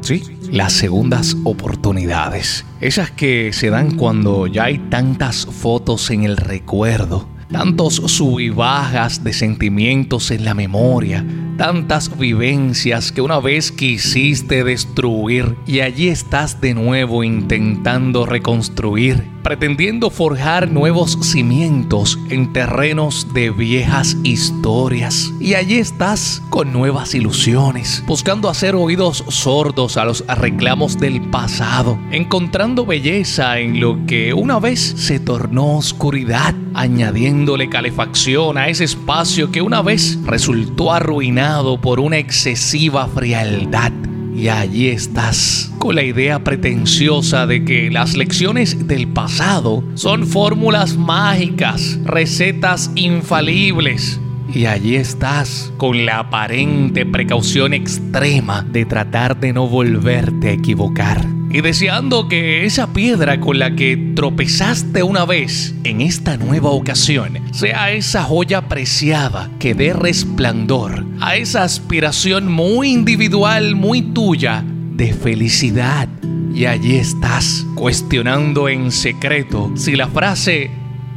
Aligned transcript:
Sí, 0.00 0.22
las 0.50 0.72
segundas 0.72 1.36
oportunidades. 1.44 2.64
Esas 2.80 3.10
que 3.10 3.52
se 3.52 3.70
dan 3.70 3.96
cuando 3.96 4.46
ya 4.46 4.64
hay 4.64 4.78
tantas 4.90 5.46
fotos 5.46 6.10
en 6.10 6.24
el 6.24 6.36
recuerdo, 6.36 7.28
tantos 7.50 7.96
sub 8.06 8.38
de 8.38 9.32
sentimientos 9.32 10.30
en 10.30 10.44
la 10.44 10.54
memoria, 10.54 11.24
tantas 11.56 12.16
vivencias 12.18 13.10
que 13.10 13.20
una 13.20 13.40
vez 13.40 13.72
quisiste 13.72 14.64
destruir 14.64 15.56
y 15.66 15.80
allí 15.80 16.08
estás 16.08 16.60
de 16.60 16.74
nuevo 16.74 17.24
intentando 17.24 18.26
reconstruir 18.26 19.38
pretendiendo 19.48 20.10
forjar 20.10 20.70
nuevos 20.70 21.16
cimientos 21.22 22.18
en 22.28 22.52
terrenos 22.52 23.32
de 23.32 23.48
viejas 23.48 24.14
historias. 24.22 25.32
Y 25.48 25.54
allí 25.54 25.78
estás 25.78 26.42
con 26.50 26.74
nuevas 26.74 27.14
ilusiones, 27.14 28.04
buscando 28.06 28.50
hacer 28.50 28.74
oídos 28.74 29.24
sordos 29.28 29.96
a 29.96 30.04
los 30.04 30.22
reclamos 30.26 30.98
del 30.98 31.22
pasado, 31.22 31.98
encontrando 32.10 32.84
belleza 32.84 33.58
en 33.58 33.80
lo 33.80 34.04
que 34.04 34.34
una 34.34 34.58
vez 34.58 34.78
se 34.78 35.18
tornó 35.18 35.78
oscuridad, 35.78 36.54
añadiéndole 36.74 37.70
calefacción 37.70 38.58
a 38.58 38.68
ese 38.68 38.84
espacio 38.84 39.50
que 39.50 39.62
una 39.62 39.80
vez 39.80 40.18
resultó 40.26 40.92
arruinado 40.92 41.80
por 41.80 41.98
una 41.98 42.18
excesiva 42.18 43.08
frialdad. 43.08 43.92
Y 44.36 44.48
allí 44.48 44.88
estás, 44.88 45.72
con 45.78 45.94
la 45.94 46.02
idea 46.02 46.44
pretenciosa 46.44 47.46
de 47.46 47.64
que 47.64 47.90
las 47.90 48.18
lecciones 48.18 48.86
del 48.86 49.08
pasado 49.08 49.82
son 49.94 50.26
fórmulas 50.26 50.98
mágicas, 50.98 51.98
recetas 52.04 52.90
infalibles. 52.96 54.20
Y 54.52 54.66
allí 54.66 54.96
estás, 54.96 55.72
con 55.76 56.06
la 56.06 56.20
aparente 56.20 57.04
precaución 57.04 57.74
extrema 57.74 58.62
de 58.62 58.84
tratar 58.84 59.38
de 59.38 59.52
no 59.52 59.68
volverte 59.68 60.48
a 60.48 60.52
equivocar 60.52 61.38
y 61.50 61.62
deseando 61.62 62.28
que 62.28 62.66
esa 62.66 62.92
piedra 62.92 63.40
con 63.40 63.58
la 63.58 63.74
que 63.74 64.12
tropezaste 64.14 65.02
una 65.02 65.24
vez 65.24 65.74
en 65.84 66.00
esta 66.00 66.36
nueva 66.36 66.70
ocasión 66.70 67.38
sea 67.52 67.90
esa 67.90 68.22
joya 68.22 68.68
preciada 68.68 69.50
que 69.58 69.74
dé 69.74 69.92
resplandor 69.92 71.06
a 71.20 71.36
esa 71.36 71.62
aspiración 71.62 72.52
muy 72.52 72.90
individual, 72.90 73.76
muy 73.76 74.02
tuya, 74.02 74.62
de 74.92 75.12
felicidad. 75.12 76.08
Y 76.54 76.66
allí 76.66 76.96
estás, 76.96 77.64
cuestionando 77.74 78.68
en 78.68 78.90
secreto 78.90 79.72
si 79.76 79.96
la 79.96 80.08
frase 80.08 80.70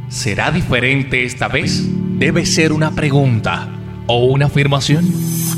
¿será 0.08 0.50
diferente 0.50 1.24
esta 1.24 1.48
vez? 1.48 1.84
Debe 2.18 2.46
ser 2.46 2.72
una 2.72 2.90
pregunta 2.92 3.68
o 4.06 4.26
una 4.26 4.46
afirmación. 4.46 5.04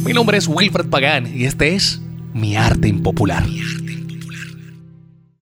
Mi 0.05 0.12
nombre 0.12 0.38
es 0.38 0.48
Wilfred 0.48 0.86
Pagán 0.86 1.30
y 1.34 1.44
este 1.44 1.74
es 1.74 2.00
Mi 2.33 2.56
Arte 2.56 2.88
Impopular. 2.88 3.44